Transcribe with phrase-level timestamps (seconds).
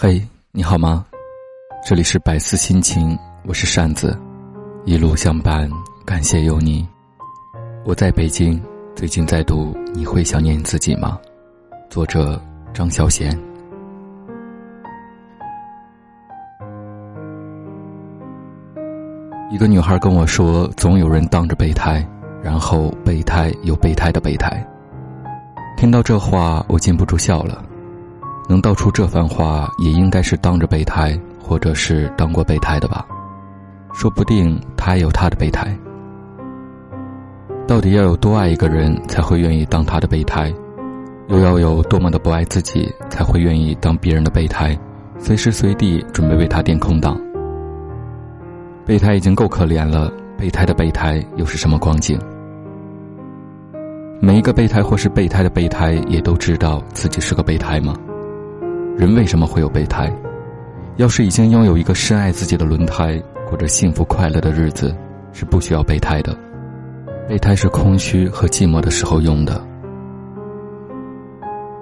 [0.00, 1.04] 嘿，你好吗？
[1.84, 4.16] 这里是百思心情，我是扇子，
[4.84, 5.68] 一路相伴，
[6.06, 6.86] 感谢有你。
[7.84, 8.62] 我在北京，
[8.94, 11.18] 最近在读《你会想念自己吗》，
[11.90, 12.40] 作者
[12.72, 13.36] 张小娴。
[19.50, 22.06] 一个女孩跟我说，总有人当着备胎，
[22.40, 24.64] 然后备胎有备胎的备胎。
[25.76, 27.64] 听到这话，我禁不住笑了。
[28.48, 33.06] 能道出这番话，也应该是当着备胎，或者是当过备胎的吧？
[33.92, 35.78] 说不定他也有他的备胎。
[37.66, 40.50] 到底要有多爱一个人，才会愿意当他的备胎？
[41.28, 44.74] 又要有多么的不爱自己，才会愿意当别人的备胎，
[45.18, 47.20] 随时随地准备为他垫空档？
[48.86, 52.18] 备胎已经够可怜了，备胎的备胎又是什么光景？
[54.22, 57.94] 每一个备胎或是备胎的备胎，也都知道自己是个备胎吗？
[58.98, 60.12] 人为什么会有备胎？
[60.96, 63.16] 要是已经拥有一个深爱自己的轮胎，
[63.48, 64.92] 过着幸福快乐的日子，
[65.32, 66.36] 是不需要备胎的。
[67.28, 69.64] 备胎是空虚和寂寞的时候用的。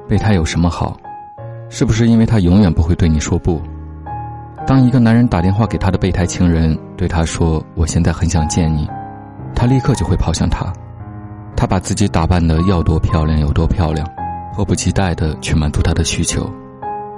[0.06, 0.94] 备胎有什么好？
[1.70, 3.62] 是不是因为他永远不会对你说不？
[4.66, 8.86] 当一个男人打电话给他的备胎情人，对他说：“我现在很想见你”，
[9.56, 10.70] 他立刻就会跑向他。
[11.56, 14.06] 他把自己打扮的要多漂亮有多漂亮，
[14.54, 16.46] 迫不及待的去满足他的需求。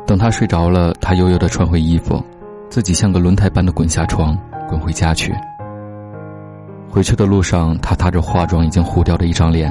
[0.09, 2.25] 等他睡着了，他悠悠地穿回衣服，
[2.70, 4.34] 自己像个轮胎般的滚下床，
[4.67, 5.34] 滚回家去。
[6.89, 9.70] 回去的路上，他踏着化妆已经糊掉的一张脸，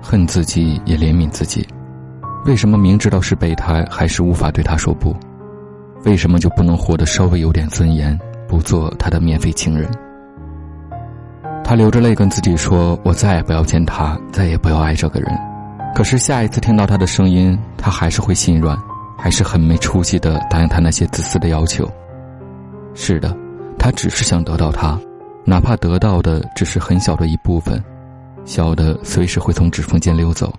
[0.00, 1.66] 恨自己也怜悯自己，
[2.46, 5.12] 为什么明知道是备胎，还是无法对他说不？
[6.04, 9.90] 为什么就不能活得稍微有点尊严，不做他的免费情人？
[11.64, 15.36] 他流着泪跟自己说：“我再也不要见他，再也不要爱这个人。”
[15.96, 18.78] 可是下一次听到他的声音，他还是会心软。
[19.24, 21.90] 还是很没出息的答应他那些自私的要求。
[22.92, 23.34] 是的，
[23.78, 25.00] 他只是想得到他，
[25.46, 27.82] 哪怕得到的只是很小的一部分，
[28.44, 30.52] 小的随时会从指缝间溜走，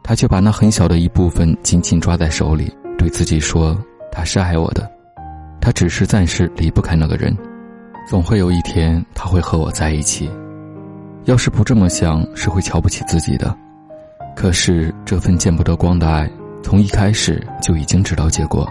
[0.00, 3.76] 他却把那很小的一部分紧紧抓在手里，对自己说
[4.12, 4.88] ：“他是爱我的，
[5.60, 7.36] 他只是暂时离不开那个人，
[8.08, 10.30] 总会有一天他会和我在一起。”
[11.26, 13.52] 要是不这么想，是会瞧不起自己的。
[14.36, 16.30] 可是这份见不得光的爱。
[16.68, 18.68] 从一开始就已经知道结果，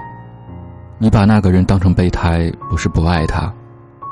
[0.99, 3.51] 你把那个人当成备胎，不是不爱他，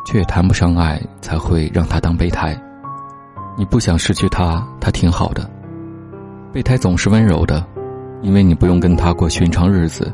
[0.08, 2.60] 却也谈不上爱，才会让他当备胎。
[3.56, 5.48] 你不想失去他，他挺好的。
[6.52, 7.64] 备胎总是温柔的，
[8.24, 10.12] 因为你不用跟他过寻常日子，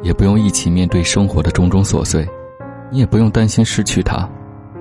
[0.00, 2.24] 也不用一起面对生活的种种琐碎，
[2.88, 4.30] 你也不用担心失去他，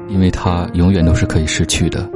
[0.08, 2.08] 因为他永远都是可以失去的。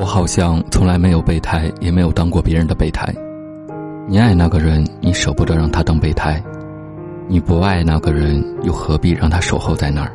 [0.00, 3.14] 我好像从来没有备胎，也没有当过别人的备胎。
[4.08, 6.42] 你爱那个人，你舍不得让他当备胎；
[7.28, 10.10] 你不爱那个人，又何必让他守候在那儿？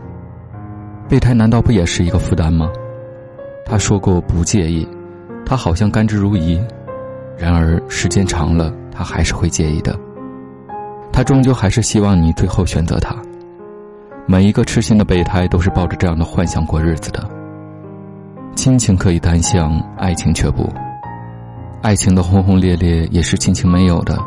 [1.07, 2.67] 备胎难道不也是一个负担吗？
[3.63, 4.87] 他说过不介意，
[5.45, 6.59] 他好像甘之如饴。
[7.37, 9.95] 然而时间长了，他还是会介意的。
[11.13, 13.15] 他终究还是希望你最后选择他。
[14.25, 17.23] 每一个痴心的备胎都是抱着这样的幻想过日子的。
[18.55, 20.67] 亲情可以单向，爱情却不。
[21.81, 24.17] 爱情的轰轰烈烈也是亲情没有的，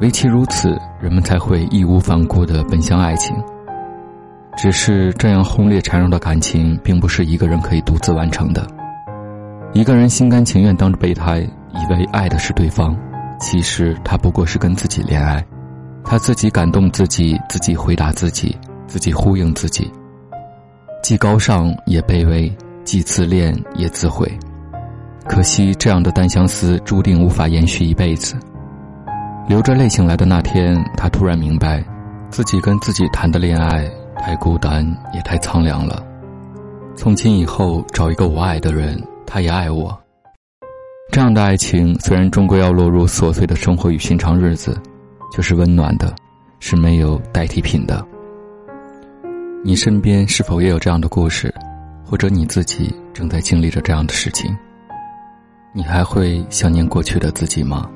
[0.00, 3.36] 唯其如此，人们才会义无反顾的奔向爱情。
[4.56, 8.66] 只是这样轰烈缠绕的感情，并不是一个人可以独自完成的。
[9.72, 12.96] 一个人心甘情愿当着备胎，以为爱的是对方，
[13.38, 15.44] 其实他不过是跟自己恋爱，
[16.02, 19.92] 他自己感动自己，自己回答自己，自己呼应自己，
[21.02, 22.50] 既高尚也卑微。
[22.86, 24.26] 既自恋也自毁，
[25.26, 28.36] 可惜这样的单相思注定无法延续一辈子。
[29.48, 31.84] 流着泪醒来的那天，他突然明白，
[32.30, 36.00] 自己跟自己谈的恋爱太孤单，也太苍凉了。
[36.94, 39.98] 从今以后，找一个我爱的人，他也爱我。
[41.10, 44.80] 这样的爱情虽然终归要落入琐碎的生活与寻常日子，
[45.32, 46.14] 却是温暖的，
[46.60, 48.04] 是没有代替品的。
[49.64, 51.52] 你身边是否也有这样的故事？
[52.08, 54.56] 或者你自己正在经历着这样的事情，
[55.72, 57.90] 你还会想念过去的自己吗？